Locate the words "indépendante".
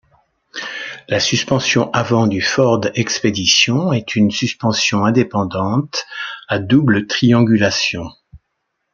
5.05-6.07